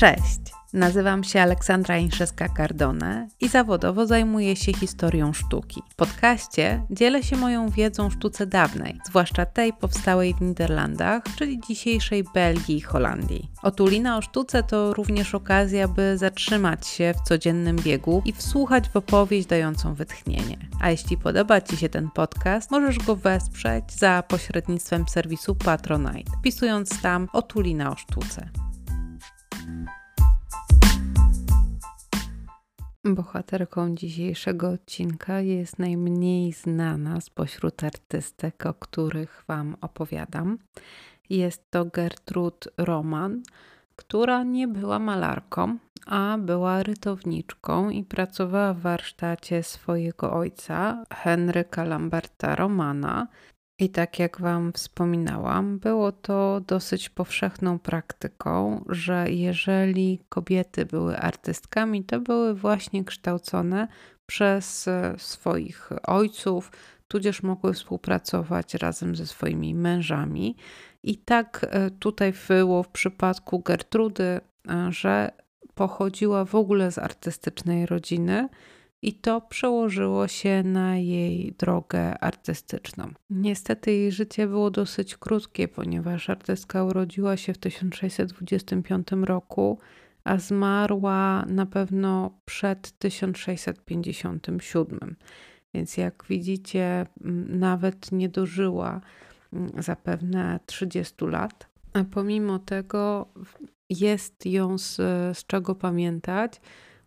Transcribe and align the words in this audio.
Cześć! 0.00 0.40
Nazywam 0.72 1.24
się 1.24 1.40
Aleksandra 1.40 1.96
Inszewska-Cardone 1.98 3.26
i 3.40 3.48
zawodowo 3.48 4.06
zajmuję 4.06 4.56
się 4.56 4.72
historią 4.72 5.32
sztuki. 5.32 5.82
W 5.90 5.94
podcaście 5.94 6.82
dzielę 6.90 7.22
się 7.22 7.36
moją 7.36 7.68
wiedzą 7.68 8.06
o 8.06 8.10
sztuce 8.10 8.46
dawnej, 8.46 9.00
zwłaszcza 9.06 9.46
tej 9.46 9.72
powstałej 9.72 10.34
w 10.34 10.40
Niderlandach, 10.40 11.22
czyli 11.36 11.60
dzisiejszej 11.68 12.24
Belgii 12.34 12.76
i 12.76 12.80
Holandii. 12.80 13.50
Otulina 13.62 14.16
o 14.16 14.22
sztuce 14.22 14.62
to 14.62 14.94
również 14.94 15.34
okazja, 15.34 15.88
by 15.88 16.18
zatrzymać 16.18 16.86
się 16.86 17.14
w 17.14 17.28
codziennym 17.28 17.76
biegu 17.76 18.22
i 18.24 18.32
wsłuchać 18.32 18.88
w 18.88 18.96
opowieść 18.96 19.48
dającą 19.48 19.94
wytchnienie. 19.94 20.58
A 20.80 20.90
jeśli 20.90 21.16
podoba 21.16 21.60
Ci 21.60 21.76
się 21.76 21.88
ten 21.88 22.10
podcast, 22.10 22.70
możesz 22.70 22.98
go 22.98 23.16
wesprzeć 23.16 23.92
za 23.92 24.22
pośrednictwem 24.28 25.08
serwisu 25.08 25.54
Patronite, 25.54 26.32
wpisując 26.38 27.02
tam 27.02 27.28
Otulina 27.32 27.90
o 27.90 27.96
sztuce. 27.96 28.50
Bohaterką 33.04 33.94
dzisiejszego 33.94 34.68
odcinka 34.68 35.40
jest 35.40 35.78
najmniej 35.78 36.52
znana 36.52 37.20
spośród 37.20 37.84
artystek, 37.84 38.66
o 38.66 38.74
których 38.74 39.44
Wam 39.48 39.76
opowiadam. 39.80 40.58
Jest 41.30 41.70
to 41.70 41.84
Gertrud 41.84 42.68
Roman, 42.78 43.42
która 43.96 44.42
nie 44.42 44.68
była 44.68 44.98
malarką, 44.98 45.78
a 46.06 46.38
była 46.38 46.82
rytowniczką 46.82 47.90
i 47.90 48.04
pracowała 48.04 48.74
w 48.74 48.80
warsztacie 48.80 49.62
swojego 49.62 50.32
ojca, 50.32 51.04
Henryka 51.12 51.84
Lamberta 51.84 52.54
Romana, 52.56 53.26
i 53.80 53.88
tak 53.88 54.18
jak 54.18 54.40
Wam 54.40 54.72
wspominałam, 54.72 55.78
było 55.78 56.12
to 56.12 56.60
dosyć 56.66 57.08
powszechną 57.08 57.78
praktyką, 57.78 58.84
że 58.88 59.26
jeżeli 59.28 60.20
kobiety 60.28 60.86
były 60.86 61.18
artystkami, 61.18 62.04
to 62.04 62.20
były 62.20 62.54
właśnie 62.54 63.04
kształcone 63.04 63.88
przez 64.26 64.88
e, 64.88 65.14
swoich 65.18 65.90
ojców, 66.02 66.72
tudzież 67.08 67.42
mogły 67.42 67.74
współpracować 67.74 68.74
razem 68.74 69.16
ze 69.16 69.26
swoimi 69.26 69.74
mężami. 69.74 70.56
I 71.02 71.16
tak 71.16 71.66
e, 71.70 71.90
tutaj 71.90 72.32
było 72.48 72.82
w 72.82 72.88
przypadku 72.88 73.58
Gertrudy, 73.58 74.24
e, 74.24 74.40
że 74.92 75.30
pochodziła 75.74 76.44
w 76.44 76.54
ogóle 76.54 76.92
z 76.92 76.98
artystycznej 76.98 77.86
rodziny 77.86 78.48
i 79.02 79.14
to 79.14 79.40
przełożyło 79.40 80.28
się 80.28 80.62
na 80.62 80.96
jej 80.96 81.54
drogę 81.58 82.18
artystyczną. 82.18 83.08
Niestety 83.30 83.92
jej 83.92 84.12
życie 84.12 84.46
było 84.46 84.70
dosyć 84.70 85.16
krótkie, 85.16 85.68
ponieważ 85.68 86.30
artystka 86.30 86.84
urodziła 86.84 87.36
się 87.36 87.54
w 87.54 87.58
1625 87.58 89.08
roku, 89.12 89.78
a 90.24 90.38
zmarła 90.38 91.44
na 91.46 91.66
pewno 91.66 92.38
przed 92.44 92.98
1657. 92.98 95.16
Więc 95.74 95.96
jak 95.96 96.24
widzicie, 96.28 97.06
nawet 97.48 98.12
nie 98.12 98.28
dożyła 98.28 99.00
zapewne 99.78 100.60
30 100.66 101.24
lat. 101.24 101.70
A 101.92 102.04
pomimo 102.04 102.58
tego 102.58 103.28
jest 103.90 104.46
ją 104.46 104.78
z, 104.78 104.96
z 105.38 105.46
czego 105.46 105.74
pamiętać 105.74 106.60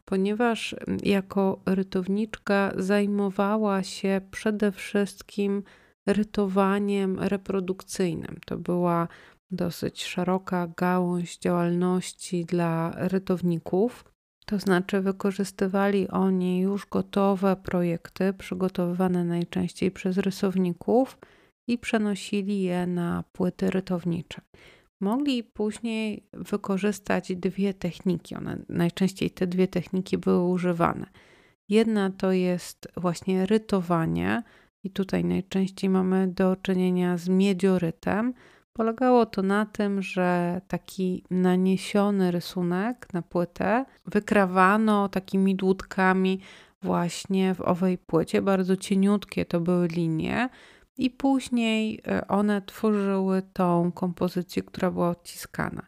ponieważ 0.05 0.75
jako 1.03 1.61
rytowniczka 1.65 2.71
zajmowała 2.75 3.83
się 3.83 4.21
przede 4.31 4.71
wszystkim 4.71 5.63
rytowaniem 6.05 7.19
reprodukcyjnym. 7.19 8.37
To 8.45 8.57
była 8.57 9.07
dosyć 9.51 10.03
szeroka 10.03 10.67
gałąź 10.77 11.37
działalności 11.37 12.45
dla 12.45 12.93
rytowników. 12.95 14.05
To 14.45 14.59
znaczy, 14.59 15.01
wykorzystywali 15.01 16.07
oni 16.07 16.59
już 16.59 16.85
gotowe 16.85 17.55
projekty, 17.55 18.33
przygotowywane 18.33 19.23
najczęściej 19.23 19.91
przez 19.91 20.17
rysowników, 20.17 21.17
i 21.67 21.77
przenosili 21.77 22.61
je 22.61 22.87
na 22.87 23.23
płyty 23.31 23.69
rytownicze 23.69 24.41
mogli 25.03 25.43
później 25.43 26.27
wykorzystać 26.33 27.35
dwie 27.35 27.73
techniki. 27.73 28.35
One, 28.35 28.57
najczęściej 28.69 29.31
te 29.31 29.47
dwie 29.47 29.67
techniki 29.67 30.17
były 30.17 30.49
używane. 30.49 31.05
Jedna 31.69 32.09
to 32.09 32.31
jest 32.31 32.87
właśnie 32.97 33.45
rytowanie, 33.45 34.43
i 34.83 34.89
tutaj 34.89 35.25
najczęściej 35.25 35.89
mamy 35.89 36.27
do 36.27 36.55
czynienia 36.55 37.17
z 37.17 37.29
miedziorytem. 37.29 38.33
Polegało 38.73 39.25
to 39.25 39.41
na 39.41 39.65
tym, 39.65 40.01
że 40.01 40.61
taki 40.67 41.23
naniesiony 41.31 42.31
rysunek 42.31 43.07
na 43.13 43.21
płytę 43.21 43.85
wykrawano 44.05 45.09
takimi 45.09 45.55
dłutkami 45.55 46.39
właśnie 46.81 47.55
w 47.55 47.61
owej 47.61 47.97
płycie. 47.97 48.41
Bardzo 48.41 48.77
cieniutkie 48.77 49.45
to 49.45 49.59
były 49.59 49.87
linie 49.87 50.49
i 50.97 51.09
później 51.09 52.01
e, 52.07 52.27
one 52.27 52.61
tworzyły 52.61 53.41
tą 53.53 53.91
kompozycję, 53.91 54.63
która 54.63 54.91
była 54.91 55.09
odciskana. 55.09 55.81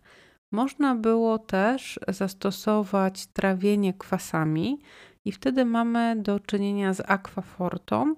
Można 0.51 0.95
było 0.95 1.39
też 1.39 1.99
zastosować 2.07 3.27
trawienie 3.27 3.93
kwasami 3.93 4.79
i 5.25 5.31
wtedy 5.31 5.65
mamy 5.65 6.15
do 6.15 6.39
czynienia 6.39 6.93
z 6.93 7.01
akwafortą. 7.07 8.15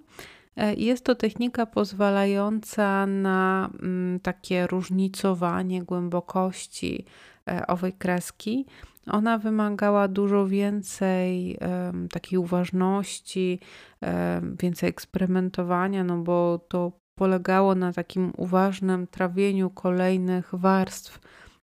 E, 0.55 0.73
jest 0.73 1.05
to 1.05 1.15
technika 1.15 1.65
pozwalająca 1.65 3.05
na 3.05 3.69
mm, 3.81 4.19
takie 4.19 4.67
różnicowanie 4.67 5.83
głębokości 5.83 7.05
e, 7.47 7.67
owej 7.67 7.93
kreski. 7.93 8.65
Ona 9.11 9.37
wymagała 9.37 10.07
dużo 10.07 10.47
więcej 10.47 11.57
um, 11.57 12.07
takiej 12.07 12.39
uważności, 12.39 13.59
um, 14.01 14.55
więcej 14.59 14.89
eksperymentowania, 14.89 16.03
no 16.03 16.17
bo 16.17 16.59
to 16.67 16.91
polegało 17.17 17.75
na 17.75 17.93
takim 17.93 18.33
uważnym 18.37 19.07
trawieniu 19.07 19.69
kolejnych 19.69 20.49
warstw 20.53 21.19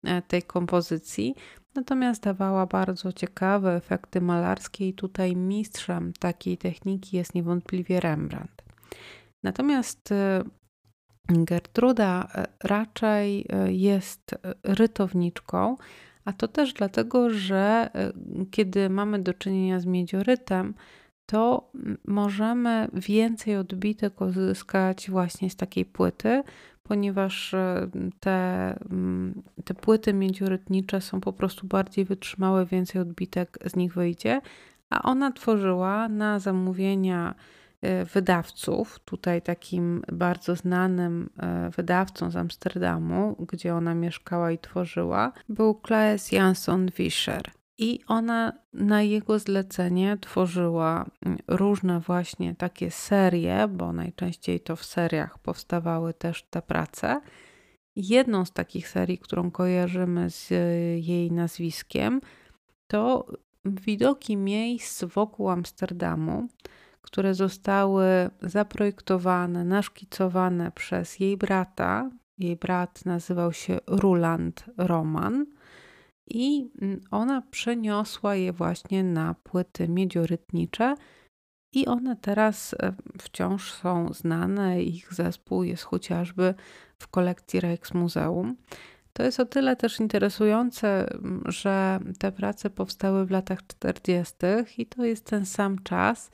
e, 0.04 0.22
tej 0.22 0.42
kompozycji. 0.42 1.34
Natomiast 1.74 2.22
dawała 2.22 2.66
bardzo 2.66 3.12
ciekawe 3.12 3.76
efekty 3.76 4.20
malarskie, 4.20 4.88
i 4.88 4.94
tutaj 4.94 5.36
mistrzem 5.36 6.12
takiej 6.18 6.58
techniki 6.58 7.16
jest 7.16 7.34
niewątpliwie 7.34 8.00
Rembrandt. 8.00 8.62
Natomiast 9.42 10.12
e, 10.12 10.44
Gertruda 11.28 12.28
e, 12.34 12.46
raczej 12.64 13.46
jest 13.66 14.34
rytowniczką, 14.62 15.76
a 16.30 16.32
to 16.32 16.48
też 16.48 16.72
dlatego, 16.72 17.30
że 17.30 17.90
e, 17.94 18.12
kiedy 18.50 18.90
mamy 18.90 19.18
do 19.18 19.34
czynienia 19.34 19.80
z 19.80 19.86
miedziorytem, 19.86 20.74
to 21.26 21.70
możemy 22.04 22.88
więcej 22.92 23.56
odbitek 23.56 24.20
uzyskać 24.20 25.10
właśnie 25.10 25.50
z 25.50 25.56
takiej 25.56 25.84
płyty, 25.84 26.42
ponieważ 26.82 27.54
e, 27.54 27.90
te, 28.20 28.78
te 29.64 29.74
płyty 29.74 30.12
miedziorytnicze 30.12 31.00
są 31.00 31.20
po 31.20 31.32
prostu 31.32 31.66
bardziej 31.66 32.04
wytrzymałe, 32.04 32.66
więcej 32.66 33.00
odbitek 33.00 33.58
z 33.66 33.76
nich 33.76 33.94
wyjdzie, 33.94 34.40
a 34.90 35.02
ona 35.02 35.32
tworzyła 35.32 36.08
na 36.08 36.38
zamówienia 36.38 37.34
wydawców. 38.14 38.98
Tutaj 38.98 39.42
takim 39.42 40.02
bardzo 40.12 40.56
znanym 40.56 41.30
e, 41.38 41.70
wydawcą 41.70 42.30
z 42.30 42.36
Amsterdamu, 42.36 43.46
gdzie 43.52 43.74
ona 43.74 43.94
mieszkała 43.94 44.52
i 44.52 44.58
tworzyła, 44.58 45.32
był 45.48 45.74
Klaes 45.74 46.32
Jansson 46.32 46.90
Fischer. 46.90 47.42
I 47.78 48.00
ona 48.06 48.52
na 48.72 49.02
jego 49.02 49.38
zlecenie 49.38 50.18
tworzyła 50.20 51.06
mm, 51.26 51.38
różne 51.48 52.00
właśnie 52.00 52.54
takie 52.54 52.90
serie, 52.90 53.68
bo 53.68 53.92
najczęściej 53.92 54.60
to 54.60 54.76
w 54.76 54.84
seriach 54.84 55.38
powstawały 55.38 56.14
też 56.14 56.42
te 56.50 56.62
prace. 56.62 57.20
Jedną 57.96 58.44
z 58.44 58.52
takich 58.52 58.88
serii, 58.88 59.18
którą 59.18 59.50
kojarzymy 59.50 60.30
z 60.30 60.50
jej 61.06 61.32
nazwiskiem, 61.32 62.20
to 62.86 63.26
widoki 63.64 64.36
miejsc 64.36 65.04
wokół 65.04 65.48
Amsterdamu 65.48 66.48
które 67.00 67.34
zostały 67.34 68.04
zaprojektowane, 68.42 69.64
naszkicowane 69.64 70.72
przez 70.72 71.20
jej 71.20 71.36
brata. 71.36 72.10
Jej 72.38 72.56
brat 72.56 73.06
nazywał 73.06 73.52
się 73.52 73.78
Ruland 73.86 74.64
Roman 74.78 75.46
i 76.26 76.70
ona 77.10 77.42
przeniosła 77.50 78.34
je 78.34 78.52
właśnie 78.52 79.04
na 79.04 79.34
płyty 79.34 79.88
miedziorytnicze 79.88 80.94
i 81.72 81.86
one 81.86 82.16
teraz 82.16 82.74
e, 82.74 82.92
wciąż 83.20 83.72
są 83.72 84.12
znane. 84.12 84.82
Ich 84.82 85.14
zespół 85.14 85.64
jest 85.64 85.82
chociażby 85.82 86.54
w 86.98 87.08
kolekcji 87.08 87.60
Rijksmuseum. 87.60 88.56
To 89.12 89.22
jest 89.22 89.40
o 89.40 89.46
tyle 89.46 89.76
też 89.76 90.00
interesujące, 90.00 91.18
że 91.44 92.00
te 92.18 92.32
prace 92.32 92.70
powstały 92.70 93.26
w 93.26 93.30
latach 93.30 93.66
40. 93.66 94.34
i 94.78 94.86
to 94.86 95.04
jest 95.04 95.24
ten 95.26 95.46
sam 95.46 95.82
czas, 95.82 96.30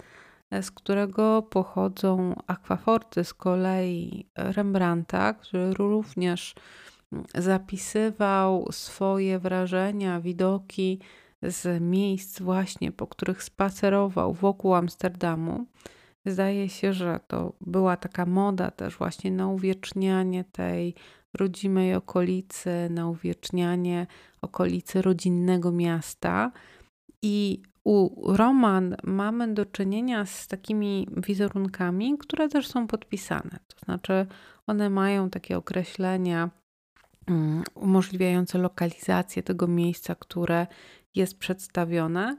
z 0.63 0.71
którego 0.71 1.43
pochodzą 1.43 2.35
akwaforty 2.47 3.25
z 3.25 3.35
kolei 3.35 4.27
Rembrandta, 4.37 5.35
który 5.35 5.75
również 5.75 6.55
zapisywał 7.35 8.69
swoje 8.73 9.39
wrażenia, 9.39 10.21
widoki 10.21 11.01
z 11.43 11.83
miejsc 11.83 12.41
właśnie, 12.41 12.93
po 12.93 13.07
których 13.07 13.43
spacerował 13.43 14.33
wokół 14.33 14.75
Amsterdamu. 14.75 15.67
Zdaje 16.27 16.69
się, 16.69 16.93
że 16.93 17.21
to 17.27 17.53
była 17.61 17.97
taka 17.97 18.27
moda 18.27 18.71
też 18.71 18.97
właśnie 18.97 19.31
na 19.31 19.49
uwiecznianie 19.49 20.45
tej 20.45 20.95
rodzimej 21.35 21.95
okolicy, 21.95 22.71
na 22.91 23.09
uwiecznianie 23.09 24.07
okolicy 24.43 25.03
rodzinnego 25.03 25.73
miasta. 25.73 26.53
I 27.23 27.63
u 27.87 28.33
Roman 28.37 28.97
mamy 29.05 29.55
do 29.55 29.67
czynienia 29.67 30.27
z 30.27 30.47
takimi 30.47 31.09
wizerunkami, 31.17 32.19
które 32.19 32.49
też 32.49 32.69
są 32.69 32.87
podpisane. 32.87 33.59
To 33.67 33.85
znaczy, 33.85 34.27
one 34.67 34.91
mają 34.91 35.31
takie 35.31 35.57
określenia 35.57 36.51
um, 37.29 37.63
umożliwiające 37.75 38.59
lokalizację 38.59 39.43
tego 39.43 39.67
miejsca, 39.67 40.15
które 40.15 40.67
jest 41.15 41.39
przedstawione. 41.39 42.37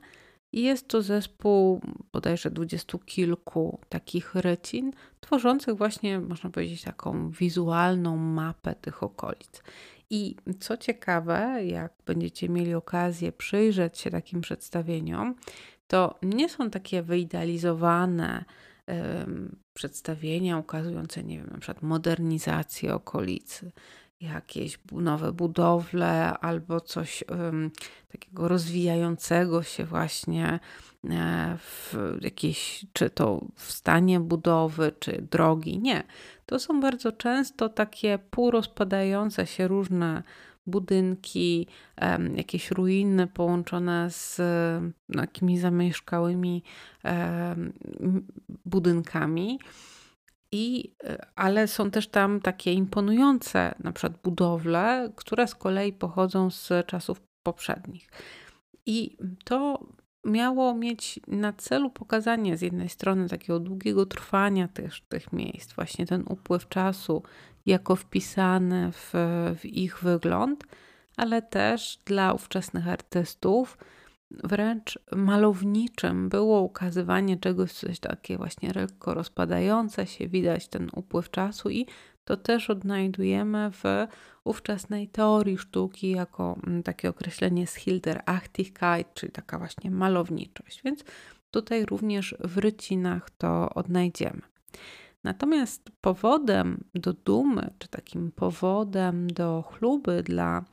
I 0.51 0.63
jest 0.63 0.87
to 0.87 1.01
zespół 1.01 1.81
bodajże 2.11 2.51
dwudziestu 2.51 2.99
kilku 2.99 3.79
takich 3.89 4.35
rycin, 4.35 4.91
tworzących 5.19 5.77
właśnie, 5.77 6.19
można 6.19 6.49
powiedzieć, 6.49 6.83
taką 6.83 7.29
wizualną 7.29 8.17
mapę 8.17 8.75
tych 8.75 9.03
okolic. 9.03 9.63
I 10.09 10.35
co 10.59 10.77
ciekawe, 10.77 11.65
jak 11.65 11.93
będziecie 12.05 12.49
mieli 12.49 12.73
okazję 12.73 13.31
przyjrzeć 13.31 13.97
się 13.97 14.11
takim 14.11 14.41
przedstawieniom, 14.41 15.35
to 15.87 16.19
nie 16.23 16.49
są 16.49 16.69
takie 16.69 17.03
wyidealizowane 17.03 18.45
przedstawienia 19.73 20.57
ukazujące, 20.57 21.23
nie 21.23 21.37
wiem, 21.37 21.47
na 21.51 21.57
przykład 21.57 21.81
modernizację 21.83 22.93
okolicy, 22.93 23.71
jakieś 24.21 24.79
nowe 24.91 25.31
budowle 25.31 26.37
albo 26.37 26.81
coś 26.81 27.23
um, 27.29 27.71
takiego 28.11 28.47
rozwijającego 28.47 29.63
się 29.63 29.85
właśnie 29.85 30.59
e, 31.09 31.57
w 31.57 31.95
jakiejś, 32.21 32.85
czy 32.93 33.09
to 33.09 33.45
w 33.55 33.71
stanie 33.71 34.19
budowy, 34.19 34.91
czy 34.99 35.27
drogi. 35.31 35.79
Nie. 35.79 36.03
To 36.45 36.59
są 36.59 36.79
bardzo 36.79 37.11
często 37.11 37.69
takie 37.69 38.19
półrozpadające 38.29 39.47
się 39.47 39.67
różne 39.67 40.23
budynki, 40.67 41.67
jakieś 42.35 42.71
ruiny 42.71 43.27
połączone 43.27 44.09
z 44.09 44.41
no, 45.09 45.21
jakimiś 45.21 45.59
zamieszkałymi 45.59 46.63
budynkami. 48.65 49.59
I, 50.51 50.95
e, 51.03 51.25
ale 51.35 51.67
są 51.67 51.91
też 51.91 52.07
tam 52.07 52.41
takie 52.41 52.73
imponujące, 52.73 53.75
na 53.79 53.91
przykład 53.91 54.21
budowle, 54.21 55.11
które 55.15 55.47
z 55.47 55.55
kolei 55.55 55.93
pochodzą 55.93 56.51
z 56.51 56.69
czasów 56.87 57.21
poprzednich. 57.43 58.09
I 58.85 59.17
to 59.43 59.87
miało 60.25 60.73
mieć 60.73 61.19
na 61.27 61.53
celu 61.53 61.89
pokazanie 61.89 62.57
z 62.57 62.61
jednej 62.61 62.89
strony 62.89 63.29
takiego 63.29 63.59
długiego 63.59 64.05
trwania 64.05 64.67
też 64.67 65.01
tych 65.09 65.33
miejsc, 65.33 65.73
właśnie 65.73 66.05
ten 66.05 66.23
upływ 66.29 66.69
czasu 66.69 67.23
jako 67.65 67.95
wpisany 67.95 68.91
w, 68.91 69.13
w 69.59 69.65
ich 69.65 69.99
wygląd, 69.99 70.63
ale 71.17 71.41
też 71.41 71.99
dla 72.05 72.33
ówczesnych 72.33 72.87
artystów 72.87 73.77
wręcz 74.31 74.99
malowniczym 75.15 76.29
było 76.29 76.61
ukazywanie 76.61 77.37
czegoś, 77.37 77.71
coś 77.71 77.99
takie 77.99 78.37
właśnie 78.37 78.71
lekko 78.75 79.13
rozpadające 79.13 80.07
się, 80.07 80.27
widać 80.27 80.67
ten 80.67 80.89
upływ 80.95 81.31
czasu 81.31 81.69
i 81.69 81.85
to 82.25 82.37
też 82.37 82.69
odnajdujemy 82.69 83.71
w 83.71 83.83
ówczesnej 84.43 85.07
teorii 85.07 85.57
sztuki 85.57 86.11
jako 86.11 86.57
mm, 86.67 86.83
takie 86.83 87.09
określenie 87.09 87.67
Schilderachtigkeit, 87.67 89.13
czyli 89.13 89.31
taka 89.31 89.57
właśnie 89.57 89.91
malowniczość. 89.91 90.81
Więc 90.83 91.03
tutaj 91.51 91.85
również 91.85 92.35
w 92.39 92.57
rycinach 92.57 93.29
to 93.29 93.69
odnajdziemy. 93.69 94.41
Natomiast 95.23 95.91
powodem 96.01 96.83
do 96.95 97.13
dumy, 97.13 97.69
czy 97.79 97.87
takim 97.87 98.31
powodem 98.31 99.27
do 99.27 99.61
chluby 99.61 100.23
dla 100.23 100.65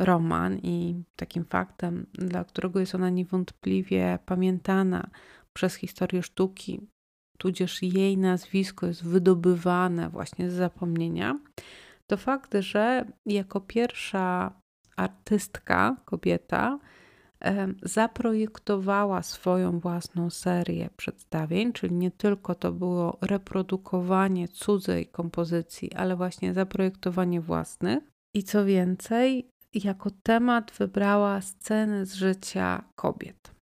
Roman 0.00 0.58
i 0.62 1.02
takim 1.16 1.44
faktem, 1.44 2.06
dla 2.12 2.44
którego 2.44 2.80
jest 2.80 2.94
ona 2.94 3.10
niewątpliwie 3.10 4.18
pamiętana 4.26 5.10
przez 5.52 5.74
historię 5.74 6.22
sztuki, 6.22 6.80
tudzież 7.38 7.82
jej 7.82 8.18
nazwisko 8.18 8.86
jest 8.86 9.04
wydobywane 9.04 10.10
właśnie 10.10 10.50
z 10.50 10.54
zapomnienia, 10.54 11.38
to 12.06 12.16
fakt, 12.16 12.54
że 12.58 13.04
jako 13.26 13.60
pierwsza 13.60 14.52
artystka, 14.96 15.96
kobieta, 16.04 16.78
zaprojektowała 17.82 19.22
swoją 19.22 19.80
własną 19.80 20.30
serię 20.30 20.90
przedstawień, 20.96 21.72
czyli 21.72 21.94
nie 21.94 22.10
tylko 22.10 22.54
to 22.54 22.72
było 22.72 23.18
reprodukowanie 23.20 24.48
cudzej 24.48 25.06
kompozycji, 25.06 25.92
ale 25.92 26.16
właśnie 26.16 26.54
zaprojektowanie 26.54 27.40
własnych. 27.40 28.04
I 28.34 28.42
co 28.42 28.64
więcej, 28.64 29.50
jako 29.74 30.10
temat 30.22 30.72
wybrała 30.78 31.40
sceny 31.40 32.06
z 32.06 32.14
życia 32.14 32.84
kobiet. 32.94 33.60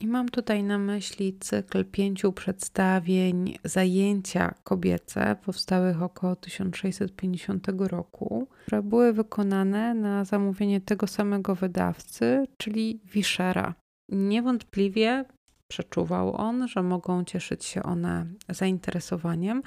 I 0.00 0.06
mam 0.06 0.28
tutaj 0.28 0.62
na 0.62 0.78
myśli 0.78 1.38
cykl 1.40 1.84
pięciu 1.84 2.32
przedstawień 2.32 3.58
Zajęcia 3.64 4.54
kobiece, 4.64 5.36
powstałych 5.44 6.02
około 6.02 6.36
1650 6.36 7.66
roku, 7.78 8.46
które 8.62 8.82
były 8.82 9.12
wykonane 9.12 9.94
na 9.94 10.24
zamówienie 10.24 10.80
tego 10.80 11.06
samego 11.06 11.54
wydawcy, 11.54 12.46
czyli 12.56 13.00
Wischera. 13.04 13.74
Niewątpliwie 14.08 15.24
przeczuwał 15.70 16.36
on, 16.36 16.68
że 16.68 16.82
mogą 16.82 17.24
cieszyć 17.24 17.64
się 17.64 17.82
one 17.82 18.26
zainteresowaniem 18.48 19.62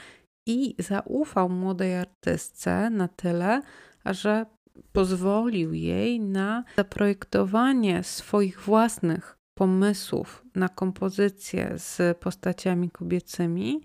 i 0.48 0.76
zaufał 0.80 1.50
młodej 1.50 1.96
artystce 1.96 2.90
na 2.90 3.08
tyle, 3.08 3.62
że 4.06 4.46
pozwolił 4.92 5.74
jej 5.74 6.20
na 6.20 6.64
zaprojektowanie 6.78 8.04
swoich 8.04 8.62
własnych 8.62 9.38
pomysłów 9.58 10.46
na 10.56 10.70
kompozycję 10.70 11.74
z 11.78 12.18
postaciami 12.18 12.90
kobiecymi, 12.90 13.82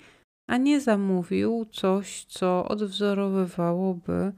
a 0.48 0.56
nie 0.56 0.80
zamówił 0.80 1.66
coś, 1.72 2.24
co 2.24 2.68
odwzorowywałoby 2.68 4.32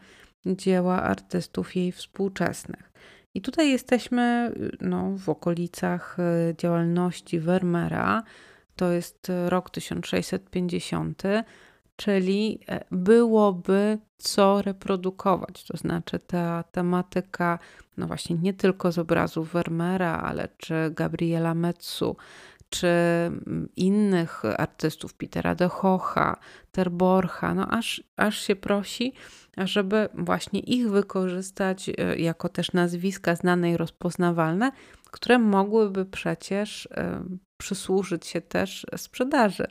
dzieła 0.46 1.02
artystów 1.02 1.76
jej 1.76 1.92
współczesnych. 1.92 2.92
I 3.34 3.40
tutaj 3.40 3.70
jesteśmy 3.70 4.52
no, 4.80 5.10
w 5.16 5.28
okolicach 5.28 6.16
e, 6.20 6.54
działalności 6.58 7.40
Vermeera. 7.40 8.22
To 8.76 8.92
jest 8.92 9.32
rok 9.48 9.70
1650 9.70 11.22
czyli 11.96 12.60
e, 12.68 12.84
byłoby 12.90 13.98
co 14.18 14.62
reprodukować. 14.62 15.64
To 15.64 15.76
znaczy 15.76 16.18
ta 16.18 16.62
tematyka, 16.62 17.58
no 17.96 18.06
właśnie 18.06 18.36
nie 18.36 18.54
tylko 18.54 18.92
z 18.92 18.98
obrazów 18.98 19.52
Vermeera, 19.52 20.18
ale 20.18 20.48
czy 20.56 20.74
Gabriela 20.90 21.54
Metsu, 21.54 22.16
czy 22.70 22.86
mm, 22.86 23.68
innych 23.76 24.42
artystów, 24.58 25.14
Petera 25.14 25.54
de 25.54 25.68
Hocha, 25.68 26.36
Terborcha, 26.72 27.54
no 27.54 27.68
aż, 27.68 28.02
aż 28.16 28.40
się 28.40 28.56
prosi, 28.56 29.12
żeby 29.56 30.08
właśnie 30.14 30.60
ich 30.60 30.90
wykorzystać 30.90 31.88
e, 31.88 32.16
jako 32.18 32.48
też 32.48 32.72
nazwiska 32.72 33.36
znane 33.36 33.70
i 33.70 33.76
rozpoznawalne, 33.76 34.72
które 35.10 35.38
mogłyby 35.38 36.04
przecież 36.04 36.88
e, 36.90 37.24
przysłużyć 37.56 38.26
się 38.26 38.40
też 38.40 38.86
sprzedaży 38.96 39.66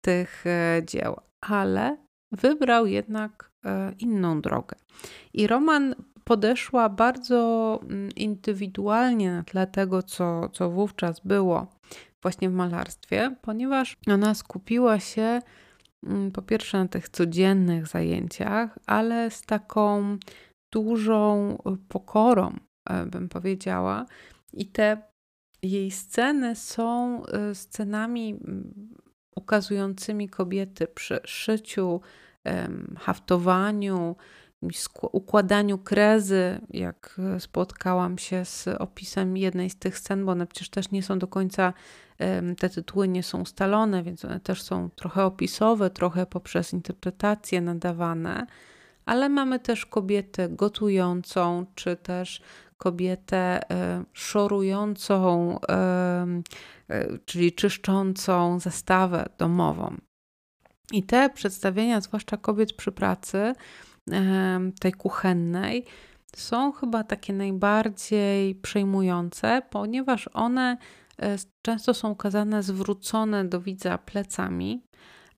tych 0.00 0.44
dzieł 0.84 1.16
ale 1.40 1.96
wybrał 2.32 2.86
jednak 2.86 3.50
e, 3.64 3.92
inną 3.98 4.40
drogę. 4.40 4.76
I 5.34 5.46
Roman 5.46 5.94
podeszła 6.24 6.88
bardzo 6.88 7.80
mm, 7.82 8.10
indywidualnie 8.16 9.32
na 9.32 9.42
tle 9.42 9.66
tego, 9.66 10.02
co, 10.02 10.48
co 10.48 10.70
wówczas 10.70 11.20
było 11.20 11.66
właśnie 12.22 12.50
w 12.50 12.52
malarstwie, 12.52 13.36
ponieważ 13.42 13.96
ona 14.06 14.34
skupiła 14.34 15.00
się 15.00 15.42
mm, 16.06 16.32
po 16.32 16.42
pierwsze 16.42 16.78
na 16.78 16.88
tych 16.88 17.08
codziennych 17.08 17.86
zajęciach, 17.86 18.78
ale 18.86 19.30
z 19.30 19.42
taką 19.42 20.18
dużą 20.72 21.56
pokorą, 21.88 22.56
e, 22.90 23.06
bym 23.06 23.28
powiedziała. 23.28 24.06
I 24.52 24.66
te 24.66 25.02
jej 25.62 25.90
sceny 25.90 26.56
są 26.56 27.22
e, 27.26 27.54
scenami 27.54 28.30
mm, 28.30 28.94
ukazującymi 29.34 30.28
kobiety 30.28 30.86
przy 30.86 31.20
szyciu, 31.24 32.00
haftowaniu, 32.98 34.16
układaniu 35.12 35.78
krezy, 35.78 36.60
jak 36.70 37.20
spotkałam 37.38 38.18
się 38.18 38.44
z 38.44 38.68
opisem 38.68 39.36
jednej 39.36 39.70
z 39.70 39.76
tych 39.76 39.98
scen, 39.98 40.24
bo 40.24 40.32
one 40.32 40.46
przecież 40.46 40.70
też 40.70 40.90
nie 40.90 41.02
są 41.02 41.18
do 41.18 41.26
końca, 41.26 41.72
te 42.58 42.68
tytuły 42.68 43.08
nie 43.08 43.22
są 43.22 43.40
ustalone, 43.40 44.02
więc 44.02 44.24
one 44.24 44.40
też 44.40 44.62
są 44.62 44.90
trochę 44.90 45.24
opisowe, 45.24 45.90
trochę 45.90 46.26
poprzez 46.26 46.72
interpretację 46.72 47.60
nadawane, 47.60 48.46
ale 49.04 49.28
mamy 49.28 49.58
też 49.58 49.86
kobietę 49.86 50.48
gotującą, 50.48 51.66
czy 51.74 51.96
też 51.96 52.42
kobietę 52.80 53.70
e, 53.70 54.04
szorującą, 54.12 55.58
e, 55.68 56.26
czyli 57.24 57.52
czyszczącą 57.52 58.60
zastawę 58.60 59.28
domową. 59.38 59.96
I 60.92 61.02
te 61.02 61.30
przedstawienia, 61.30 62.00
zwłaszcza 62.00 62.36
kobiet 62.36 62.72
przy 62.72 62.92
pracy, 62.92 63.54
tej 64.80 64.92
kuchennej, 64.92 65.84
są 66.36 66.72
chyba 66.72 67.04
takie 67.04 67.32
najbardziej 67.32 68.54
przejmujące, 68.54 69.62
ponieważ 69.70 70.28
one 70.32 70.76
e, 71.22 71.36
często 71.62 71.94
są 71.94 72.10
ukazane 72.10 72.62
zwrócone 72.62 73.44
do 73.44 73.60
widza 73.60 73.98
plecami. 73.98 74.82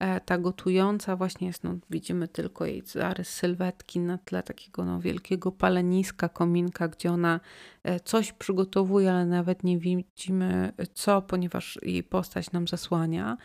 E, 0.03 0.21
ta 0.21 0.39
gotująca 0.39 1.17
właśnie 1.17 1.47
jest, 1.47 1.65
no, 1.65 1.75
widzimy 1.91 2.29
tylko 2.29 2.67
jej 2.67 2.83
zarys 2.87 3.29
sylwetki 3.29 4.01
na 4.01 4.19
tle 4.19 4.43
takiego 4.43 4.85
no, 4.85 5.01
wielkiego 5.01 5.53
paleniska, 5.53 6.29
kominka, 6.29 6.89
gdzie 6.89 7.13
ona 7.13 7.41
e, 7.83 8.01
coś 8.01 8.33
przygotowuje, 8.33 9.13
ale 9.13 9.27
nawet 9.27 9.65
nie 9.65 9.79
widzimy 9.79 10.73
co, 10.95 11.23
ponieważ 11.23 11.79
jej 11.83 12.03
postać 12.03 12.53
nam 12.53 12.69
zasłania. 12.69 13.37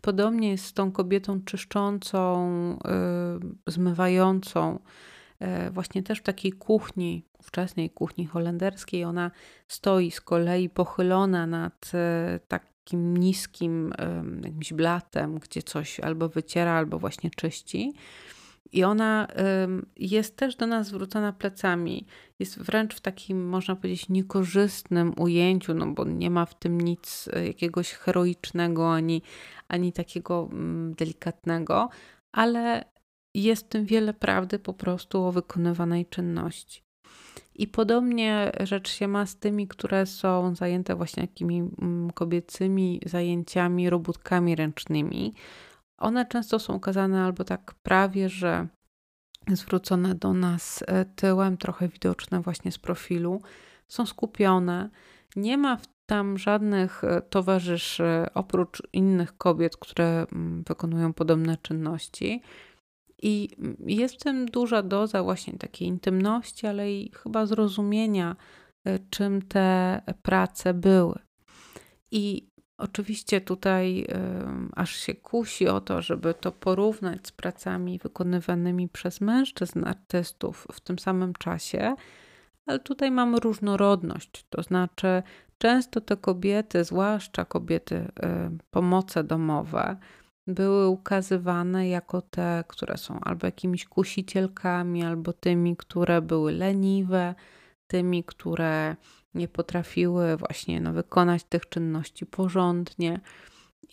Podobnie 0.00 0.50
jest 0.50 0.64
z 0.64 0.72
tą 0.72 0.92
kobietą 0.92 1.40
czyszczącą, 1.40 2.78
yy, 3.44 3.72
zmywającą, 3.72 4.78
yy, 5.40 5.70
właśnie 5.70 6.02
też 6.02 6.18
w 6.18 6.22
takiej 6.22 6.52
kuchni, 6.52 7.24
wczesnej 7.42 7.90
kuchni 7.90 8.26
holenderskiej. 8.26 9.04
Ona 9.04 9.30
stoi 9.68 10.10
z 10.10 10.20
kolei 10.20 10.68
pochylona 10.68 11.46
nad 11.46 11.90
yy, 12.32 12.40
takim 12.84 13.16
niskim 13.16 13.92
jakimś 14.44 14.72
blatem, 14.72 15.38
gdzie 15.38 15.62
coś 15.62 16.00
albo 16.00 16.28
wyciera, 16.28 16.72
albo 16.72 16.98
właśnie 16.98 17.30
czyści. 17.30 17.92
I 18.72 18.84
ona 18.84 19.28
jest 19.96 20.36
też 20.36 20.56
do 20.56 20.66
nas 20.66 20.86
zwrócona 20.86 21.32
plecami. 21.32 22.06
Jest 22.38 22.58
wręcz 22.58 22.94
w 22.94 23.00
takim, 23.00 23.48
można 23.48 23.76
powiedzieć, 23.76 24.08
niekorzystnym 24.08 25.12
ujęciu, 25.18 25.74
no 25.74 25.86
bo 25.86 26.04
nie 26.04 26.30
ma 26.30 26.46
w 26.46 26.58
tym 26.58 26.80
nic 26.80 27.28
e, 27.32 27.46
jakiegoś 27.46 27.92
heroicznego 27.92 28.92
ani, 28.92 29.22
ani 29.68 29.92
takiego 29.92 30.48
mm, 30.52 30.94
delikatnego, 30.94 31.88
ale 32.32 32.84
jest 33.34 33.66
w 33.66 33.68
tym 33.68 33.84
wiele 33.84 34.14
prawdy 34.14 34.58
po 34.58 34.74
prostu 34.74 35.22
o 35.22 35.32
wykonywanej 35.32 36.06
czynności. 36.06 36.83
I 37.54 37.68
podobnie 37.68 38.52
rzecz 38.60 38.90
się 38.90 39.08
ma 39.08 39.26
z 39.26 39.36
tymi, 39.36 39.68
które 39.68 40.06
są 40.06 40.54
zajęte 40.54 40.94
właśnie 40.94 41.28
takimi 41.28 41.58
mm, 41.58 42.10
kobiecymi 42.10 43.00
zajęciami, 43.06 43.90
robótkami 43.90 44.56
ręcznymi. 44.56 45.34
One 45.98 46.26
często 46.26 46.58
są 46.58 46.74
ukazane 46.74 47.24
albo 47.24 47.44
tak 47.44 47.74
prawie, 47.82 48.28
że 48.28 48.66
zwrócone 49.48 50.14
do 50.14 50.32
nas 50.32 50.84
e, 50.86 51.04
tyłem, 51.04 51.56
trochę 51.56 51.88
widoczne 51.88 52.40
właśnie 52.40 52.72
z 52.72 52.78
profilu. 52.78 53.42
Są 53.88 54.06
skupione. 54.06 54.90
Nie 55.36 55.58
ma 55.58 55.78
tam 56.06 56.38
żadnych 56.38 57.04
e, 57.04 57.22
towarzyszy 57.22 58.26
oprócz 58.34 58.82
innych 58.92 59.36
kobiet, 59.36 59.76
które 59.76 60.26
mm, 60.32 60.64
wykonują 60.68 61.12
podobne 61.12 61.56
czynności. 61.56 62.42
I 63.26 63.48
jest 63.86 64.14
w 64.14 64.18
tym 64.18 64.46
duża 64.46 64.82
doza 64.82 65.22
właśnie 65.22 65.52
takiej 65.58 65.88
intymności, 65.88 66.66
ale 66.66 66.92
i 66.92 67.12
chyba 67.12 67.46
zrozumienia, 67.46 68.36
e, 68.84 68.98
czym 69.10 69.42
te 69.42 70.02
prace 70.22 70.74
były. 70.74 71.18
I 72.10 72.48
Oczywiście 72.78 73.40
tutaj 73.40 74.00
y, 74.00 74.06
aż 74.76 74.96
się 74.96 75.14
kusi 75.14 75.68
o 75.68 75.80
to, 75.80 76.02
żeby 76.02 76.34
to 76.34 76.52
porównać 76.52 77.26
z 77.26 77.32
pracami 77.32 77.98
wykonywanymi 77.98 78.88
przez 78.88 79.20
mężczyzn 79.20 79.84
artystów 79.84 80.66
w 80.72 80.80
tym 80.80 80.98
samym 80.98 81.32
czasie, 81.32 81.94
ale 82.66 82.78
tutaj 82.78 83.10
mamy 83.10 83.40
różnorodność, 83.40 84.46
to 84.50 84.62
znaczy 84.62 85.22
często 85.58 86.00
te 86.00 86.16
kobiety, 86.16 86.84
zwłaszcza 86.84 87.44
kobiety 87.44 87.94
y, 87.96 88.10
pomoce 88.70 89.24
domowe, 89.24 89.96
były 90.46 90.88
ukazywane 90.88 91.88
jako 91.88 92.22
te, 92.22 92.64
które 92.68 92.96
są 92.96 93.20
albo 93.20 93.46
jakimiś 93.46 93.84
kusicielkami, 93.84 95.04
albo 95.04 95.32
tymi, 95.32 95.76
które 95.76 96.22
były 96.22 96.52
leniwe, 96.52 97.34
tymi, 97.86 98.24
które 98.24 98.96
nie 99.34 99.48
potrafiły 99.48 100.36
właśnie 100.36 100.80
no, 100.80 100.92
wykonać 100.92 101.44
tych 101.44 101.68
czynności 101.68 102.26
porządnie. 102.26 103.20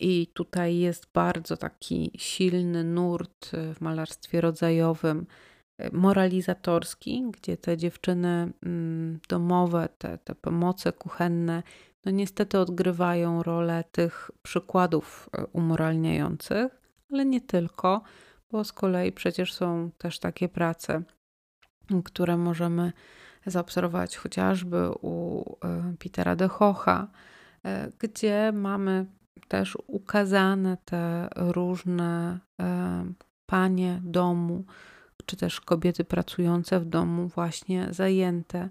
I 0.00 0.26
tutaj 0.26 0.76
jest 0.76 1.06
bardzo 1.14 1.56
taki 1.56 2.10
silny 2.18 2.84
nurt 2.84 3.50
w 3.74 3.80
malarstwie 3.80 4.40
rodzajowym, 4.40 5.26
e, 5.78 5.96
moralizatorski, 5.96 7.24
gdzie 7.30 7.56
te 7.56 7.76
dziewczyny 7.76 8.52
mm, 8.62 9.20
domowe, 9.28 9.88
te, 9.98 10.18
te 10.18 10.34
pomoce 10.34 10.92
kuchenne, 10.92 11.62
no 12.04 12.12
niestety 12.12 12.58
odgrywają 12.58 13.42
rolę 13.42 13.84
tych 13.92 14.30
przykładów 14.42 15.30
e, 15.32 15.46
umoralniających, 15.46 16.80
ale 17.12 17.24
nie 17.24 17.40
tylko, 17.40 18.02
bo 18.50 18.64
z 18.64 18.72
kolei 18.72 19.12
przecież 19.12 19.54
są 19.54 19.90
też 19.98 20.18
takie 20.18 20.48
prace, 20.48 21.02
które 22.04 22.36
możemy 22.36 22.92
zaobserwować 23.46 24.16
chociażby 24.16 24.90
u 25.00 25.44
e, 25.64 25.94
Petera 25.98 26.36
de 26.36 26.48
Hocha, 26.48 27.08
e, 27.64 27.90
gdzie 27.98 28.52
mamy 28.54 29.06
też 29.48 29.78
ukazane 29.86 30.76
te 30.84 31.28
różne 31.36 32.38
panie 33.46 34.00
domu, 34.04 34.64
czy 35.26 35.36
też 35.36 35.60
kobiety 35.60 36.04
pracujące 36.04 36.80
w 36.80 36.84
domu, 36.84 37.28
właśnie 37.28 37.88
zajęte 37.90 38.68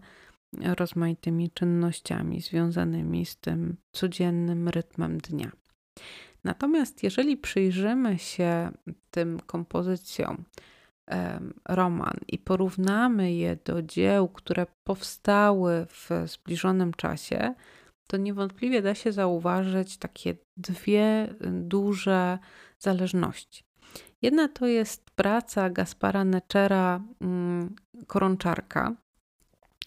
rozmaitymi 0.54 1.52
czynnościami 1.52 2.42
związanymi 2.42 3.26
z 3.26 3.38
tym 3.38 3.78
codziennym 3.92 4.70
rytmem 4.70 5.18
dnia. 5.18 5.52
Natomiast 6.44 7.04
jeżeli 7.04 7.38
przyjrzymy 7.38 8.20
się 8.20 8.72
tym 9.12 9.40
kompozycjom, 9.40 10.44
roman 11.70 12.18
i 12.28 12.38
porównamy 12.38 13.34
je 13.34 13.58
do 13.66 13.82
dzieł, 13.82 14.28
które 14.28 14.66
powstały 14.84 15.86
w 15.90 16.10
zbliżonym 16.26 16.94
czasie, 16.94 17.54
to 18.08 18.18
niewątpliwie 18.18 18.82
da 18.82 18.96
się 18.96 19.12
zauważyć 19.12 19.98
takie 19.98 20.36
dwie 20.58 21.36
duże 21.52 22.40
zależności. 22.80 23.64
Jedna 24.22 24.48
to 24.48 24.68
jest 24.68 25.12
praca 25.12 25.70
Gaspara 25.70 26.24
Neczera 26.24 27.02
mm, 27.22 27.76
Koronczarka, 28.08 28.96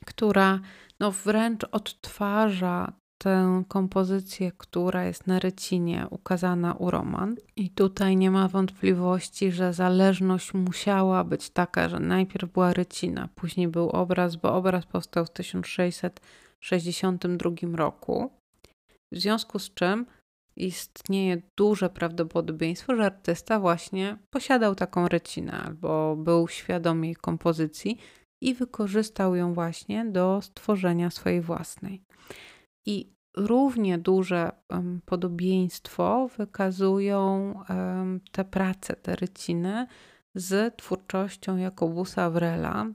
która 0.04 0.61
no 1.00 1.11
wręcz 1.11 1.64
odtwarza 1.73 2.92
tę 3.25 3.64
kompozycję, 3.68 4.52
która 4.58 5.04
jest 5.04 5.26
na 5.26 5.38
rycinie 5.38 6.06
ukazana 6.11 6.75
u 6.75 6.90
Roman. 6.90 7.37
I 7.56 7.70
tutaj 7.70 8.16
nie 8.16 8.30
ma 8.30 8.49
wątpliwości, 8.49 9.52
że 9.52 9.73
zależność 9.73 10.54
musiała 10.54 11.25
być 11.25 11.50
taka, 11.50 11.88
że 11.88 12.00
najpierw 12.00 12.52
była 12.52 12.73
rycina, 12.73 13.28
później 13.34 13.68
był 13.68 13.90
obraz, 13.90 14.37
bo 14.37 14.54
obraz 14.54 14.87
powstał 14.87 15.26
w 15.26 15.30
1662 15.30 17.50
roku. 17.76 18.30
W 19.12 19.18
związku 19.18 19.58
z 19.58 19.75
czym 19.75 20.06
istnieje 20.56 21.42
duże 21.56 21.90
prawdopodobieństwo, 21.90 22.96
że 22.96 23.04
artysta 23.04 23.61
właśnie 23.61 24.18
posiadał 24.30 24.75
taką 24.75 25.08
rycinę 25.08 25.52
albo 25.52 26.16
był 26.16 26.49
świadom 26.49 27.04
jej 27.04 27.16
kompozycji 27.16 27.99
i 28.44 28.54
wykorzystał 28.54 29.34
ją 29.34 29.54
właśnie 29.54 30.04
do 30.04 30.40
stworzenia 30.42 31.10
swojej 31.10 31.40
własnej. 31.40 32.02
I 32.86 33.14
równie 33.36 33.98
duże 33.98 34.52
podobieństwo 35.04 36.28
wykazują 36.38 37.54
te 38.32 38.44
prace, 38.44 38.96
te 38.96 39.16
ryciny 39.16 39.86
z 40.34 40.76
twórczością 40.76 41.56
Jakobusa 41.56 42.30
Wrela, 42.30 42.86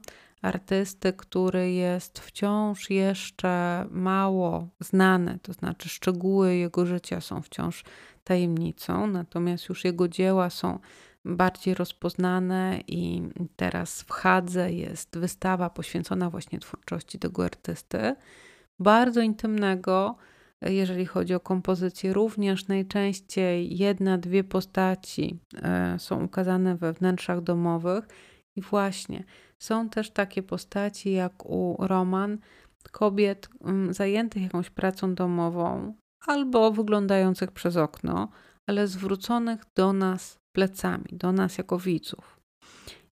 artysty, 0.42 1.12
który 1.12 1.72
jest 1.72 2.18
wciąż 2.18 2.90
jeszcze 2.90 3.86
mało 3.90 4.68
znany, 4.80 5.38
to 5.42 5.52
znaczy 5.52 5.88
szczegóły 5.88 6.56
jego 6.56 6.86
życia 6.86 7.20
są 7.20 7.42
wciąż 7.42 7.84
tajemnicą, 8.24 9.06
natomiast 9.06 9.68
już 9.68 9.84
jego 9.84 10.08
dzieła 10.08 10.50
są 10.50 10.78
bardziej 11.24 11.74
rozpoznane 11.74 12.80
i 12.86 13.22
teraz 13.56 14.02
w 14.02 14.10
Hadze 14.10 14.72
jest 14.72 15.18
wystawa 15.18 15.70
poświęcona 15.70 16.30
właśnie 16.30 16.58
twórczości 16.58 17.18
tego 17.18 17.44
artysty 17.44 18.16
bardzo 18.80 19.20
intymnego, 19.20 20.16
jeżeli 20.62 21.06
chodzi 21.06 21.34
o 21.34 21.40
kompozycję. 21.40 22.12
Również 22.12 22.68
najczęściej 22.68 23.78
jedna, 23.78 24.18
dwie 24.18 24.44
postaci 24.44 25.38
e, 25.62 25.96
są 25.98 26.24
ukazane 26.24 26.76
we 26.76 26.92
wnętrzach 26.92 27.40
domowych. 27.40 28.08
I 28.56 28.62
właśnie 28.62 29.24
są 29.58 29.88
też 29.88 30.10
takie 30.10 30.42
postaci 30.42 31.12
jak 31.12 31.46
u 31.46 31.76
Roman, 31.78 32.38
kobiet 32.92 33.48
mm, 33.64 33.94
zajętych 33.94 34.42
jakąś 34.42 34.70
pracą 34.70 35.14
domową 35.14 35.94
albo 36.26 36.72
wyglądających 36.72 37.52
przez 37.52 37.76
okno, 37.76 38.28
ale 38.66 38.88
zwróconych 38.88 39.60
do 39.76 39.92
nas 39.92 40.39
plecami, 40.52 41.08
do 41.12 41.32
nas 41.32 41.58
jako 41.58 41.78
widzów. 41.78 42.40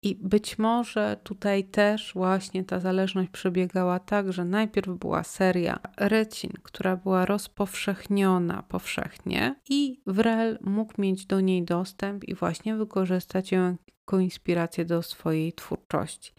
I 0.01 0.15
być 0.15 0.59
może 0.59 1.17
tutaj 1.23 1.63
też 1.63 2.13
właśnie 2.13 2.63
ta 2.63 2.79
zależność 2.79 3.29
przebiegała 3.29 3.99
tak, 3.99 4.33
że 4.33 4.45
najpierw 4.45 4.89
była 4.89 5.23
seria 5.23 5.79
Recin, 5.97 6.51
która 6.63 6.97
była 6.97 7.25
rozpowszechniona 7.25 8.63
powszechnie 8.63 9.55
i 9.69 10.01
Wrel 10.07 10.59
mógł 10.61 11.01
mieć 11.01 11.25
do 11.25 11.39
niej 11.39 11.63
dostęp 11.63 12.23
i 12.23 12.35
właśnie 12.35 12.75
wykorzystać 12.75 13.51
ją 13.51 13.75
jako 14.01 14.19
inspirację 14.19 14.85
do 14.85 15.01
swojej 15.01 15.53
twórczości. 15.53 16.33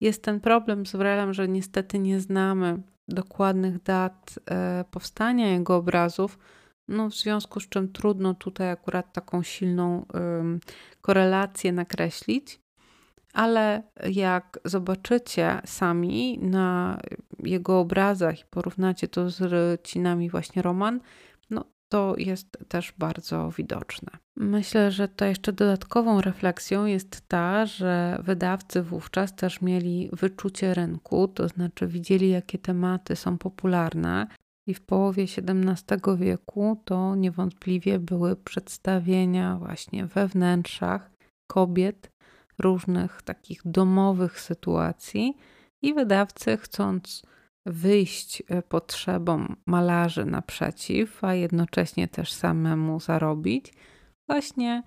Jest 0.00 0.22
ten 0.22 0.40
problem 0.40 0.86
z 0.86 0.92
Wrelem, 0.92 1.34
że 1.34 1.48
niestety 1.48 1.98
nie 1.98 2.20
znamy 2.20 2.82
dokładnych 3.08 3.82
dat 3.82 4.38
e, 4.50 4.84
powstania 4.90 5.48
jego 5.48 5.76
obrazów, 5.76 6.38
no 6.90 7.10
w 7.10 7.14
związku 7.14 7.60
z 7.60 7.68
czym 7.68 7.92
trudno 7.92 8.34
tutaj 8.34 8.70
akurat 8.70 9.12
taką 9.12 9.42
silną 9.42 10.06
korelację 11.00 11.72
nakreślić 11.72 12.60
ale 13.32 13.82
jak 14.10 14.58
zobaczycie 14.64 15.60
sami 15.64 16.38
na 16.38 17.00
jego 17.38 17.80
obrazach 17.80 18.40
i 18.40 18.44
porównacie 18.50 19.08
to 19.08 19.30
z 19.30 19.40
rycinami 19.40 20.30
właśnie 20.30 20.62
Roman, 20.62 21.00
no 21.50 21.64
to 21.88 22.14
jest 22.18 22.58
też 22.68 22.92
bardzo 22.98 23.50
widoczne. 23.56 24.10
Myślę, 24.36 24.90
że 24.90 25.08
to 25.08 25.24
jeszcze 25.24 25.52
dodatkową 25.52 26.20
refleksją 26.20 26.86
jest 26.86 27.28
ta, 27.28 27.66
że 27.66 28.18
wydawcy 28.22 28.82
wówczas 28.82 29.34
też 29.34 29.60
mieli 29.60 30.10
wyczucie 30.12 30.74
rynku, 30.74 31.28
to 31.28 31.48
znaczy 31.48 31.86
widzieli, 31.86 32.30
jakie 32.30 32.58
tematy 32.58 33.16
są 33.16 33.38
popularne. 33.38 34.26
I 34.66 34.74
w 34.74 34.80
połowie 34.80 35.22
XVII 35.22 36.16
wieku 36.16 36.82
to 36.84 37.14
niewątpliwie 37.14 37.98
były 37.98 38.36
przedstawienia 38.36 39.56
właśnie 39.58 40.06
we 40.06 40.28
wnętrzach 40.28 41.10
kobiet 41.46 42.10
różnych 42.58 43.22
takich 43.22 43.60
domowych 43.64 44.40
sytuacji 44.40 45.36
i 45.82 45.94
wydawcy 45.94 46.56
chcąc 46.56 47.22
wyjść 47.66 48.42
e, 48.48 48.62
potrzebom 48.62 49.56
malarzy 49.66 50.24
naprzeciw, 50.24 51.24
a 51.24 51.34
jednocześnie 51.34 52.08
też 52.08 52.32
samemu 52.32 53.00
zarobić, 53.00 53.72
właśnie 54.28 54.82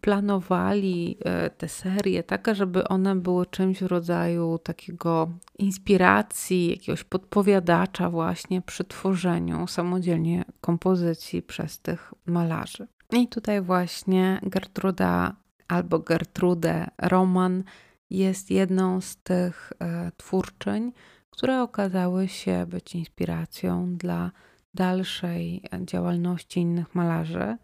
planowali 0.00 1.18
e, 1.24 1.50
te 1.50 1.68
serie 1.68 2.22
tak, 2.22 2.48
żeby 2.52 2.88
one 2.88 3.16
były 3.16 3.46
czymś 3.46 3.78
w 3.78 3.86
rodzaju 3.86 4.58
takiego 4.58 5.30
inspiracji, 5.58 6.70
jakiegoś 6.70 7.04
podpowiadacza 7.04 8.10
właśnie 8.10 8.62
przy 8.62 8.84
tworzeniu 8.84 9.66
samodzielnie 9.66 10.44
kompozycji 10.60 11.42
przez 11.42 11.78
tych 11.78 12.14
malarzy. 12.26 12.86
I 13.12 13.28
tutaj 13.28 13.62
właśnie 13.62 14.40
Gertruda 14.42 15.36
albo 15.68 15.98
Gertrude 15.98 16.86
Roman 16.98 17.64
jest 18.10 18.50
jedną 18.50 19.00
z 19.00 19.16
tych 19.16 19.72
e, 19.80 20.12
twórczyń, 20.16 20.92
które 21.30 21.62
okazały 21.62 22.28
się 22.28 22.66
być 22.66 22.94
inspiracją 22.94 23.96
dla 23.96 24.30
dalszej 24.74 25.62
działalności 25.84 26.60
innych 26.60 26.94
malarzy. 26.94 27.56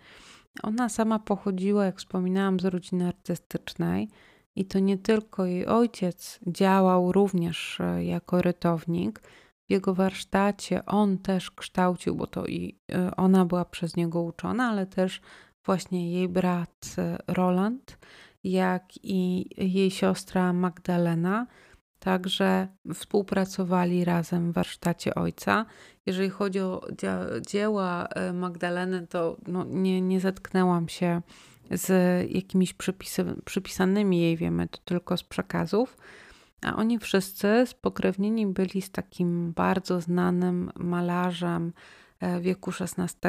Ona 0.62 0.88
sama 0.88 1.18
pochodziła, 1.18 1.84
jak 1.84 1.98
wspominałam, 1.98 2.60
z 2.60 2.64
rodziny 2.64 3.08
artystycznej 3.08 4.08
i 4.56 4.64
to 4.64 4.78
nie 4.78 4.98
tylko 4.98 5.46
jej 5.46 5.66
ojciec 5.66 6.40
działał 6.46 7.12
również 7.12 7.80
e, 7.80 8.04
jako 8.04 8.42
rytownik. 8.42 9.20
W 9.68 9.70
jego 9.70 9.94
warsztacie 9.94 10.86
on 10.86 11.18
też 11.18 11.50
kształcił, 11.50 12.14
bo 12.14 12.26
to 12.26 12.46
i 12.46 12.78
e, 12.92 13.16
ona 13.16 13.44
była 13.44 13.64
przez 13.64 13.96
niego 13.96 14.22
uczona, 14.22 14.68
ale 14.68 14.86
też 14.86 15.20
właśnie 15.64 16.12
jej 16.12 16.28
brat 16.28 16.94
e, 16.98 17.18
Roland, 17.26 17.98
jak 18.44 18.84
i 19.02 19.46
jej 19.56 19.90
siostra 19.90 20.52
Magdalena. 20.52 21.46
Także 22.04 22.68
współpracowali 22.94 24.04
razem 24.04 24.52
w 24.52 24.54
warsztacie 24.54 25.14
ojca. 25.14 25.66
Jeżeli 26.06 26.30
chodzi 26.30 26.60
o 26.60 26.82
dzieła 27.46 28.06
e, 28.06 28.32
Magdaleny, 28.32 29.06
to 29.06 29.36
no 29.46 29.64
nie, 29.64 30.00
nie 30.00 30.20
zetknęłam 30.20 30.88
się 30.88 31.22
z 31.70 31.88
jakimiś 32.30 32.74
przypisy, 32.74 33.24
przypisanymi 33.44 34.20
jej, 34.20 34.36
wiemy 34.36 34.68
to 34.68 34.78
tylko 34.84 35.16
z 35.16 35.22
przekazów. 35.22 35.96
A 36.62 36.76
oni 36.76 36.98
wszyscy 36.98 37.64
spokrewnieni 37.66 38.46
byli 38.46 38.82
z 38.82 38.90
takim 38.90 39.52
bardzo 39.52 40.00
znanym 40.00 40.70
malarzem 40.76 41.72
e, 42.20 42.40
wieku 42.40 42.70
XVI, 42.80 43.28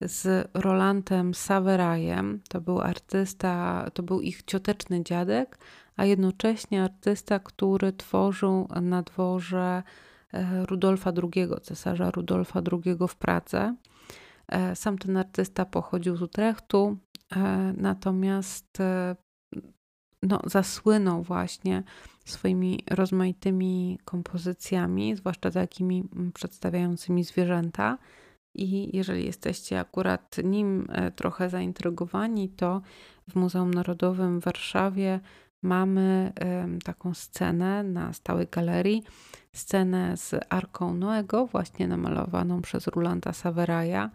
z 0.00 0.48
Rolandem 0.54 1.34
Saverajem. 1.34 2.40
To 2.48 2.60
był 2.60 2.80
artysta, 2.80 3.86
to 3.94 4.02
był 4.02 4.20
ich 4.20 4.42
cioteczny 4.42 5.04
dziadek, 5.04 5.58
a 5.96 6.04
jednocześnie 6.04 6.82
artysta, 6.82 7.38
który 7.38 7.92
tworzył 7.92 8.68
na 8.82 9.02
dworze 9.02 9.82
e, 10.32 10.66
Rudolfa 10.66 11.12
II, 11.22 11.48
cesarza 11.62 12.10
Rudolfa 12.10 12.62
II 12.72 12.96
w 13.08 13.16
Pradze. 13.16 13.76
E, 14.48 14.76
sam 14.76 14.98
ten 14.98 15.16
artysta 15.16 15.64
pochodził 15.64 16.16
z 16.16 16.22
Utrechtu, 16.22 16.96
e, 17.36 17.72
natomiast 17.76 18.78
no, 20.22 20.40
zasłynął 20.44 21.22
właśnie 21.22 21.82
swoimi 22.24 22.80
rozmaitymi 22.90 23.98
kompozycjami, 24.04 25.16
zwłaszcza 25.16 25.50
takimi 25.50 26.04
przedstawiającymi 26.34 27.24
zwierzęta. 27.24 27.98
I 28.54 28.96
jeżeli 28.96 29.26
jesteście 29.26 29.80
akurat 29.80 30.36
nim 30.44 30.86
trochę 31.16 31.50
zaintrygowani, 31.50 32.48
to 32.48 32.82
w 33.28 33.34
Muzeum 33.34 33.74
Narodowym 33.74 34.40
w 34.40 34.44
Warszawie 34.44 35.20
mamy 35.62 36.32
taką 36.84 37.14
scenę 37.14 37.82
na 37.82 38.12
stałej 38.12 38.46
galerii, 38.50 39.02
scenę 39.52 40.16
z 40.16 40.34
Arką 40.48 40.94
Noego, 40.94 41.46
właśnie 41.46 41.88
namalowaną 41.88 42.62
przez 42.62 42.86
Rulanda 42.86 43.32
Saveraja, 43.32 44.10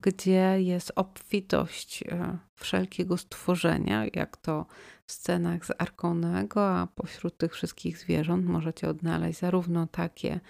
gdzie 0.00 0.56
jest 0.58 0.92
obfitość 0.96 2.02
e, 2.02 2.38
wszelkiego 2.54 3.16
stworzenia, 3.16 4.04
jak 4.14 4.36
to 4.36 4.66
w 5.06 5.12
scenach 5.12 5.66
z 5.66 5.70
Arką 5.78 6.14
Noego, 6.14 6.70
a 6.70 6.86
pośród 6.94 7.36
tych 7.36 7.54
wszystkich 7.54 7.98
zwierząt 7.98 8.46
możecie 8.46 8.88
odnaleźć 8.88 9.40
zarówno 9.40 9.86
takie 9.86 10.40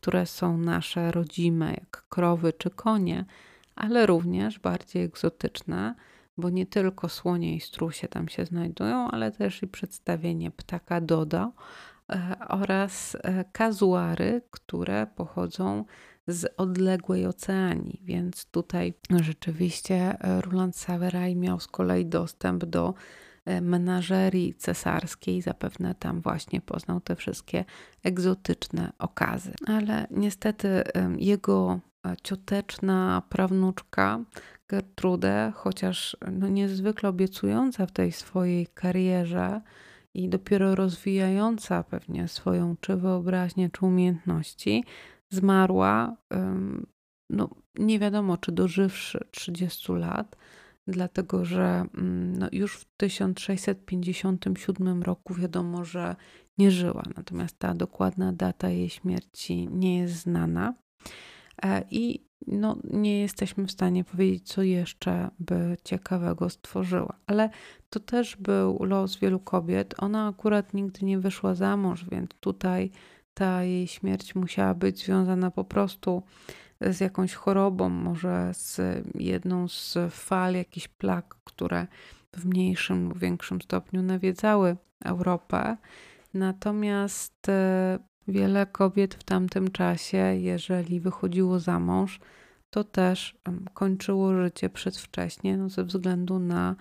które 0.00 0.26
są 0.26 0.58
nasze 0.58 1.12
rodzime, 1.12 1.70
jak 1.70 2.04
krowy 2.08 2.52
czy 2.52 2.70
konie, 2.70 3.24
ale 3.74 4.06
również 4.06 4.58
bardziej 4.58 5.04
egzotyczne, 5.04 5.94
bo 6.38 6.50
nie 6.50 6.66
tylko 6.66 7.08
słonie 7.08 7.56
i 7.56 7.60
strusie 7.60 8.08
tam 8.08 8.28
się 8.28 8.44
znajdują, 8.44 9.10
ale 9.10 9.32
też 9.32 9.62
i 9.62 9.66
przedstawienie 9.66 10.50
ptaka 10.50 11.00
dodo 11.00 11.52
e, 12.10 12.36
oraz 12.48 13.16
e, 13.22 13.44
kazuary, 13.52 14.42
które 14.50 15.06
pochodzą 15.06 15.84
z 16.26 16.54
odległej 16.56 17.26
oceanii, 17.26 18.00
więc 18.04 18.44
tutaj 18.44 18.94
rzeczywiście 19.20 19.94
e, 19.94 20.40
Roland 20.40 20.76
Saveray 20.76 21.36
miał 21.36 21.60
z 21.60 21.66
kolei 21.66 22.06
dostęp 22.06 22.64
do 22.64 22.94
menażerii 23.62 24.54
cesarskiej. 24.54 25.42
Zapewne 25.42 25.94
tam 25.94 26.20
właśnie 26.20 26.60
poznał 26.60 27.00
te 27.00 27.16
wszystkie 27.16 27.64
egzotyczne 28.02 28.92
okazy. 28.98 29.52
Ale 29.66 30.06
niestety 30.10 30.82
jego 31.18 31.80
cioteczna 32.22 33.22
prawnuczka 33.28 34.24
Gertrude, 34.68 35.52
chociaż 35.54 36.16
no 36.32 36.48
niezwykle 36.48 37.08
obiecująca 37.08 37.86
w 37.86 37.92
tej 37.92 38.12
swojej 38.12 38.66
karierze 38.66 39.60
i 40.14 40.28
dopiero 40.28 40.74
rozwijająca 40.74 41.84
pewnie 41.84 42.28
swoją 42.28 42.76
czy 42.80 42.96
wyobraźnię, 42.96 43.70
czy 43.70 43.86
umiejętności, 43.86 44.84
zmarła, 45.30 46.16
no 47.30 47.48
nie 47.78 47.98
wiadomo 47.98 48.36
czy 48.36 48.52
dożywszy 48.52 49.28
30 49.30 49.92
lat, 49.92 50.36
dlatego 50.86 51.44
że 51.44 51.84
mm, 51.94 52.38
no, 52.38 52.48
już 52.52 52.76
w 52.76 52.84
1657 52.96 55.02
roku 55.02 55.34
wiadomo, 55.34 55.84
że 55.84 56.16
nie 56.58 56.70
żyła, 56.70 57.02
natomiast 57.16 57.58
ta 57.58 57.74
dokładna 57.74 58.32
data 58.32 58.68
jej 58.68 58.90
śmierci 58.90 59.68
nie 59.68 59.98
jest 59.98 60.14
znana. 60.14 60.74
E, 61.64 61.84
I 61.90 62.28
no, 62.46 62.76
nie 62.84 63.20
jesteśmy 63.20 63.66
w 63.66 63.70
stanie 63.70 64.04
powiedzieć, 64.04 64.48
co 64.48 64.62
jeszcze 64.62 65.30
by 65.38 65.76
ciekawego 65.84 66.50
stworzyła. 66.50 67.14
Ale 67.26 67.50
to 67.90 68.00
też 68.00 68.36
był 68.36 68.84
los 68.84 69.16
wielu 69.16 69.40
kobiet. 69.40 69.94
Ona 69.98 70.28
akurat 70.28 70.74
nigdy 70.74 71.06
nie 71.06 71.18
wyszła 71.18 71.54
za 71.54 71.76
mąż, 71.76 72.04
więc 72.10 72.30
tutaj 72.40 72.90
ta 73.34 73.62
jej 73.64 73.86
śmierć 73.86 74.34
musiała 74.34 74.74
być 74.74 75.04
związana 75.04 75.50
po 75.50 75.64
prostu 75.64 76.22
z 76.80 77.00
jakąś 77.00 77.34
chorobą, 77.34 77.88
może 77.88 78.50
z 78.54 78.80
jedną 79.14 79.68
z 79.68 79.98
fal 80.10 80.54
jakichś 80.54 80.88
plag, 80.88 81.36
które 81.44 81.86
w 82.36 82.46
mniejszym 82.46 83.08
lub 83.08 83.18
większym 83.18 83.62
stopniu 83.62 84.02
nawiedzały 84.02 84.76
Europę. 85.04 85.76
Natomiast 86.34 87.48
e, 87.48 87.98
wiele 88.28 88.66
kobiet 88.66 89.14
w 89.14 89.24
tamtym 89.24 89.70
czasie, 89.70 90.18
jeżeli 90.18 91.00
wychodziło 91.00 91.60
za 91.60 91.78
mąż, 91.78 92.20
to 92.70 92.84
też 92.84 93.36
kończyło 93.74 94.42
życie 94.42 94.70
przedwcześnie 94.70 95.56
no 95.56 95.68
ze 95.68 95.84
względu 95.84 96.38
na 96.38 96.76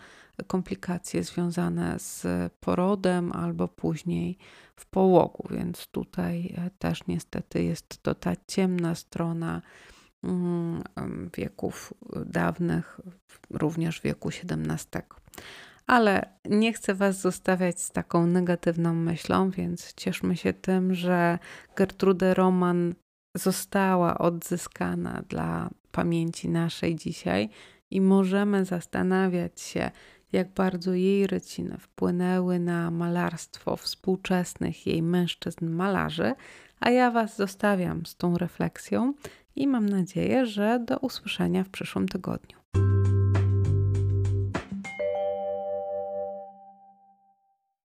komplikacje 0.48 1.24
związane 1.24 2.00
z 2.00 2.26
porodem 2.60 3.32
albo 3.32 3.68
później 3.68 4.38
w 4.76 4.86
połogu, 4.86 5.48
więc 5.52 5.88
tutaj 5.88 6.54
e, 6.58 6.70
też 6.80 7.08
niestety 7.08 7.64
jest 7.64 8.04
to 8.04 8.16
ta 8.16 8.34
ciemna 8.48 8.96
strona 8.96 9.62
mm, 10.24 10.84
wieków 11.38 11.94
dawnych, 12.26 13.02
również 13.50 14.02
wieku 14.02 14.30
XVII. 14.30 15.02
Ale 15.88 16.22
nie 16.46 16.74
chcę 16.74 16.96
Was 16.96 17.22
zostawiać 17.22 17.82
z 17.82 17.92
taką 17.92 18.28
negatywną 18.28 18.94
myślą, 18.94 19.50
więc 19.50 19.94
cieszmy 19.94 20.38
się 20.38 20.54
tym, 20.54 20.94
że 20.94 21.40
Gertrude 21.76 22.34
Roman 22.34 22.94
została 23.36 24.18
odzyskana 24.18 25.24
dla 25.30 25.70
pamięci 25.92 26.50
naszej 26.50 26.96
dzisiaj 26.96 27.50
i 27.92 28.02
możemy 28.02 28.66
zastanawiać 28.66 29.62
się, 29.62 29.92
jak 30.32 30.54
bardzo 30.54 30.94
jej 30.94 31.28
ryciny 31.28 31.78
wpłynęły 31.78 32.60
na 32.60 32.92
malarstwo 32.92 33.76
współczesnych 33.76 34.88
jej 34.88 35.04
mężczyzn 35.04 35.70
malarzy, 35.70 36.34
a 36.80 36.90
ja 36.90 37.12
Was 37.12 37.38
zostawiam 37.38 38.06
z 38.06 38.16
tą 38.16 38.38
refleksją 38.38 39.14
i 39.56 39.68
mam 39.68 39.90
nadzieję, 39.90 40.46
że 40.46 40.84
do 40.88 40.98
usłyszenia 40.98 41.64
w 41.64 41.70
przyszłym 41.70 42.08
tygodniu. 42.08 42.58